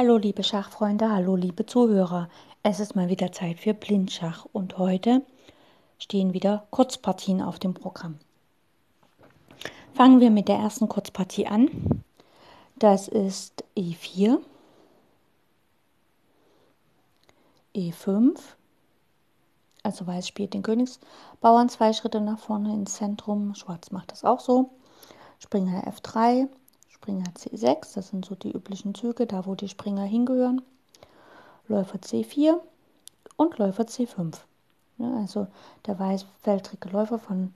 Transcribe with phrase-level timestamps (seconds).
[0.00, 2.30] Hallo liebe Schachfreunde, hallo liebe Zuhörer.
[2.62, 5.20] Es ist mal wieder Zeit für Blindschach und heute
[5.98, 8.18] stehen wieder Kurzpartien auf dem Programm.
[9.92, 12.02] Fangen wir mit der ersten Kurzpartie an.
[12.76, 14.38] Das ist E4,
[17.76, 18.38] E5,
[19.82, 24.40] also Weiß spielt den Königsbauern zwei Schritte nach vorne ins Zentrum, Schwarz macht das auch
[24.40, 24.70] so.
[25.38, 26.48] Springer F3,
[27.00, 30.60] Springer C6, das sind so die üblichen Züge, da wo die Springer hingehören.
[31.66, 32.60] Läufer C4
[33.36, 34.36] und Läufer C5.
[34.98, 35.46] Ja, also
[35.86, 37.52] der weißfeldrige Läufer von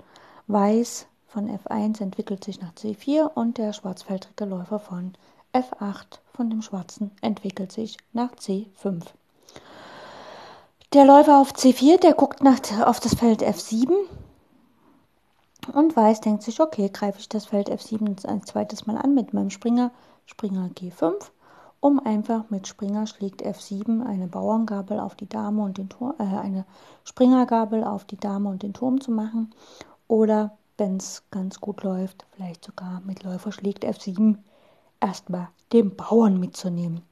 [0.46, 5.12] Weiß von F1 entwickelt sich nach C4 und der schwarzfeldrige Läufer von
[5.52, 9.02] F8 von dem Schwarzen entwickelt sich nach C5.
[10.94, 13.92] Der Läufer auf C4, der guckt nach, auf das Feld F7
[15.72, 19.32] und Weiß denkt sich, okay, greife ich das Feld F7 ein zweites Mal an mit
[19.32, 19.92] meinem Springer,
[20.26, 21.14] Springer G5,
[21.80, 26.22] um einfach mit Springer schlägt F7 eine Bauerngabel auf die Dame und den Turm, äh,
[26.22, 26.64] eine
[27.04, 29.54] Springergabel auf die Dame und den Turm zu machen.
[30.08, 34.38] Oder wenn es ganz gut läuft, vielleicht sogar mit Läufer schlägt F7
[35.00, 37.02] erstmal den Bauern mitzunehmen.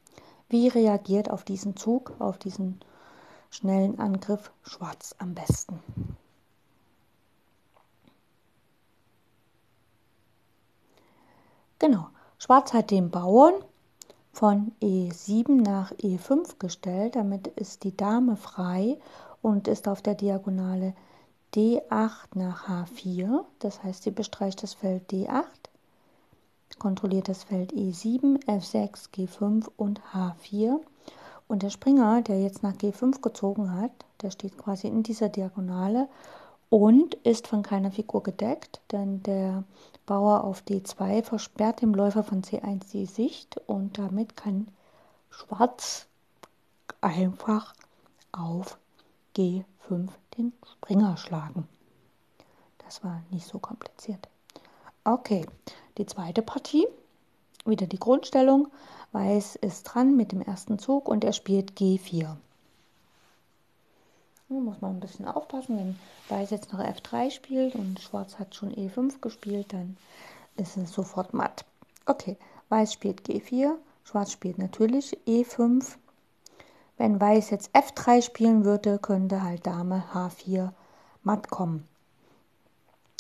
[0.49, 2.81] Wie reagiert auf diesen Zug, auf diesen
[3.51, 5.81] schnellen Angriff Schwarz am besten?
[11.83, 12.07] Genau.
[12.39, 13.55] Schwarz hat den Bauern
[14.33, 17.17] von E7 nach E5 gestellt.
[17.17, 19.01] Damit ist die Dame frei
[19.43, 20.95] und ist auf der Diagonale
[21.53, 23.45] D8 nach H4.
[23.59, 25.43] Das heißt, sie bestreicht das Feld D8,
[26.79, 30.79] kontrolliert das Feld E7, F6, G5 und H4.
[31.49, 33.91] Und der Springer, der jetzt nach G5 gezogen hat,
[34.23, 36.09] der steht quasi in dieser Diagonale
[36.73, 39.63] und ist von keiner Figur gedeckt, denn der
[40.07, 44.69] Bauer auf D2 versperrt dem Läufer von C1 die Sicht und damit kann
[45.29, 46.07] Schwarz
[47.03, 47.75] einfach
[48.33, 48.79] auf
[49.37, 51.69] G5 den Springer schlagen.
[52.87, 54.27] Das war nicht so kompliziert.
[55.05, 55.45] Okay,
[55.99, 56.87] die zweite Partie,
[57.67, 58.69] wieder die Grundstellung.
[59.13, 62.35] Weiß ist dran mit dem ersten Zug und er spielt G4.
[64.53, 65.99] Da muss man ein bisschen aufpassen, wenn
[66.29, 69.97] Weiß jetzt noch F3 spielt und Schwarz hat schon E5 gespielt, dann
[70.59, 71.65] ist es sofort matt.
[72.05, 72.37] Okay,
[72.69, 75.97] Weiß spielt G4, Schwarz spielt natürlich E5.
[76.99, 80.73] Wenn Weiß jetzt F3 spielen würde, könnte halt Dame H4
[81.23, 81.89] matt kommen.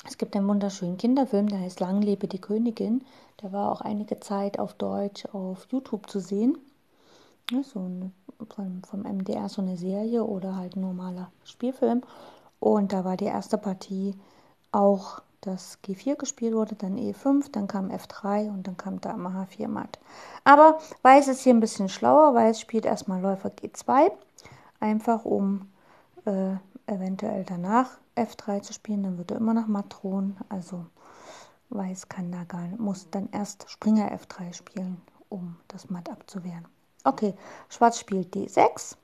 [0.04, 3.06] Es gibt einen wunderschönen Kinderfilm, der heißt Lang lebe die Königin.
[3.40, 6.58] Der war auch einige Zeit auf Deutsch auf YouTube zu sehen.
[7.52, 7.80] Ja, so
[8.48, 12.00] vom, vom MDR so eine Serie oder halt ein normaler Spielfilm.
[12.60, 14.14] Und da war die erste Partie
[14.70, 19.68] auch, dass G4 gespielt wurde, dann E5, dann kam F3 und dann kam Dame H4
[19.68, 19.98] matt.
[20.44, 22.34] Aber Weiß ist hier ein bisschen schlauer.
[22.34, 24.10] Weiß spielt erstmal Läufer G2,
[24.80, 25.68] einfach um
[26.24, 26.54] äh,
[26.86, 29.02] eventuell danach F3 zu spielen.
[29.02, 30.38] Dann wird er immer noch matt drohen.
[30.48, 30.86] Also
[31.68, 36.66] Weiß kann da gar nicht, muss dann erst Springer F3 spielen, um das matt abzuwehren.
[37.04, 37.34] Okay,
[37.68, 38.96] Schwarz spielt D6.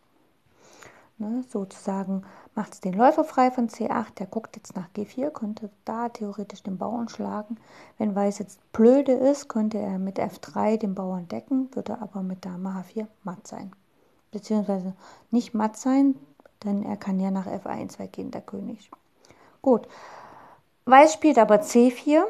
[1.20, 2.22] Ne, sozusagen
[2.54, 4.14] macht es den Läufer frei von C8.
[4.18, 7.58] Der guckt jetzt nach G4, könnte da theoretisch den Bauern schlagen.
[7.98, 12.44] Wenn Weiß jetzt blöde ist, könnte er mit F3 den Bauern decken, würde aber mit
[12.44, 13.72] Dame H4 matt sein.
[14.30, 14.94] Beziehungsweise
[15.32, 16.14] nicht matt sein,
[16.62, 18.88] denn er kann ja nach F1 weggehen, der König.
[19.60, 19.88] Gut.
[20.84, 22.22] Weiß spielt aber C4.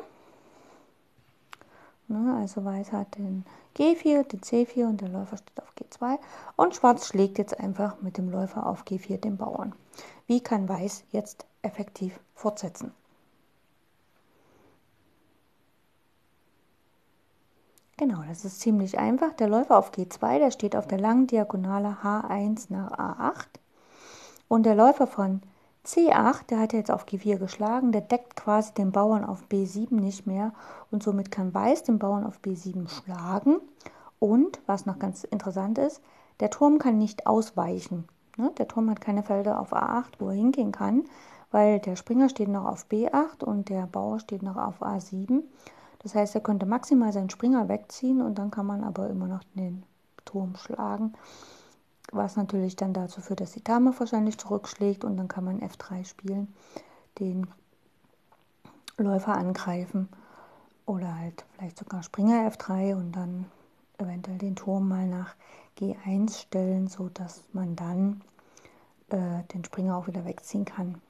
[2.11, 3.45] Ne, also Weiß hat den
[3.77, 6.19] G4, den C4 und der Läufer steht auf G2.
[6.57, 9.75] Und Schwarz schlägt jetzt einfach mit dem Läufer auf G4 den Bauern.
[10.27, 12.93] Wie kann Weiß jetzt effektiv fortsetzen?
[17.99, 19.35] Genau, das ist ziemlich einfach.
[19.35, 23.49] Der Läufer auf G2, der steht auf der langen Diagonale H1 nach A8.
[24.47, 25.43] Und der Läufer von
[25.85, 30.27] C8, der hat jetzt auf G4 geschlagen, der deckt quasi den Bauern auf B7 nicht
[30.27, 30.53] mehr
[30.91, 33.57] und somit kann Weiß den Bauern auf B7 schlagen.
[34.19, 36.03] Und, was noch ganz interessant ist,
[36.41, 38.07] der Turm kann nicht ausweichen.
[38.37, 38.53] Ne?
[38.59, 41.05] Der Turm hat keine Felder auf A8, wo er hingehen kann,
[41.51, 45.43] weil der Springer steht noch auf B8 und der Bauer steht noch auf A7.
[46.01, 49.43] Das heißt, er könnte maximal seinen Springer wegziehen und dann kann man aber immer noch
[49.55, 49.85] den
[50.25, 51.15] Turm schlagen
[52.13, 56.05] was natürlich dann dazu führt, dass die Dame wahrscheinlich zurückschlägt und dann kann man F3
[56.05, 56.55] spielen,
[57.19, 57.47] den
[58.97, 60.09] Läufer angreifen
[60.87, 63.47] oder halt vielleicht sogar Springer F3 und dann
[63.99, 65.35] eventuell den Turm mal nach
[65.79, 68.23] G1 stellen, sodass man dann
[69.11, 71.01] äh, den Springer auch wieder wegziehen kann.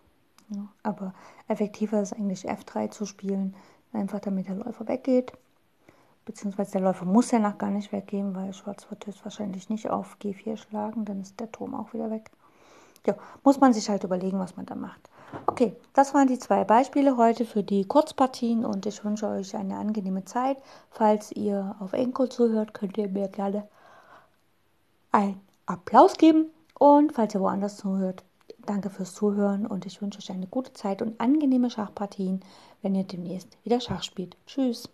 [0.50, 1.14] Ja, aber
[1.46, 3.54] effektiver ist eigentlich F3 zu spielen,
[3.92, 5.32] einfach damit der Läufer weggeht.
[6.28, 10.18] Beziehungsweise der Läufer muss ja noch gar nicht weggehen, weil Schwarz wird höchstwahrscheinlich nicht auf
[10.22, 12.30] G4 schlagen, dann ist der Turm auch wieder weg.
[13.06, 13.14] Ja,
[13.44, 15.00] muss man sich halt überlegen, was man da macht.
[15.46, 19.78] Okay, das waren die zwei Beispiele heute für die Kurzpartien und ich wünsche euch eine
[19.78, 20.58] angenehme Zeit.
[20.90, 23.66] Falls ihr auf Enkel zuhört, könnt ihr mir gerne
[25.10, 28.22] einen Applaus geben und falls ihr woanders zuhört,
[28.66, 32.40] danke fürs Zuhören und ich wünsche euch eine gute Zeit und angenehme Schachpartien,
[32.82, 34.36] wenn ihr demnächst wieder Schach spielt.
[34.46, 34.90] Tschüss.